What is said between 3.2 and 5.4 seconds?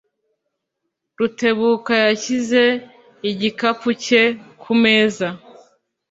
igikapu cye kumeza.